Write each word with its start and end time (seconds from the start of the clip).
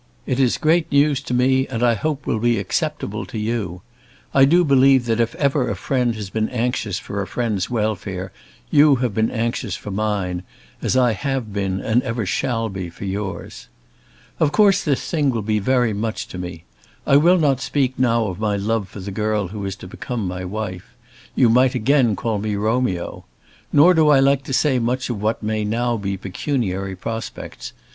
It 0.25 0.39
is 0.39 0.57
great 0.57 0.91
news 0.91 1.21
to 1.21 1.31
me, 1.35 1.67
and 1.67 1.83
I 1.83 1.93
hope 1.93 2.25
will 2.25 2.39
be 2.39 2.57
acceptable 2.57 3.23
to 3.27 3.37
you. 3.37 3.83
I 4.33 4.45
do 4.45 4.63
believe 4.65 5.05
that 5.05 5.19
if 5.19 5.35
ever 5.35 5.69
a 5.69 5.75
friend 5.75 6.15
has 6.15 6.31
been 6.31 6.49
anxious 6.49 6.97
for 6.97 7.21
a 7.21 7.27
friend's 7.27 7.69
welfare 7.69 8.31
you 8.71 8.95
have 8.95 9.13
been 9.13 9.29
anxious 9.29 9.75
for 9.75 9.91
mine, 9.91 10.41
as 10.81 10.97
I 10.97 11.11
have 11.13 11.53
been 11.53 11.81
and 11.81 12.01
ever 12.01 12.25
shall 12.25 12.67
be 12.67 12.89
for 12.89 13.05
yours. 13.05 13.67
Of 14.39 14.51
course 14.51 14.83
this 14.83 15.07
thing 15.07 15.29
will 15.29 15.43
be 15.43 15.59
very 15.59 15.93
much 15.93 16.27
to 16.29 16.39
me. 16.39 16.63
I 17.05 17.15
will 17.17 17.37
not 17.37 17.61
speak 17.61 17.99
now 17.99 18.25
of 18.25 18.39
my 18.39 18.55
love 18.57 18.89
for 18.89 19.01
the 19.01 19.11
girl 19.11 19.49
who 19.49 19.63
is 19.67 19.75
to 19.75 19.87
become 19.87 20.25
my 20.27 20.43
wife. 20.43 20.95
You 21.35 21.47
might 21.47 21.75
again 21.75 22.15
call 22.15 22.39
me 22.39 22.55
Romeo. 22.55 23.25
Nor 23.71 23.93
do 23.93 24.09
I 24.09 24.19
like 24.19 24.41
to 24.45 24.51
say 24.53 24.79
much 24.79 25.11
of 25.11 25.21
what 25.21 25.43
may 25.43 25.63
now 25.63 25.95
be 25.95 26.17
pecuniary 26.17 26.95
prospects. 26.95 27.73